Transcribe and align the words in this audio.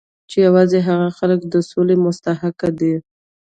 چې 0.29 0.37
یوازې 0.45 0.79
هغه 0.87 1.07
خلک 1.17 1.39
د 1.53 1.55
سولې 1.69 1.95
مستحق 2.05 2.57
دي 2.79 2.93